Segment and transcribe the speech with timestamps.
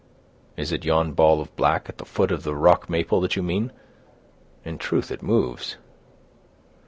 [0.57, 3.43] "Is it yon ball of black, at the foot of the rock maple, that you
[3.43, 3.71] mean?
[4.65, 5.77] In truth it moves."